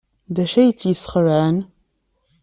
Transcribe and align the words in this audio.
D 0.35 0.37
acu 0.43 0.57
ay 0.59 0.71
tt-yesxelɛen? 0.71 1.57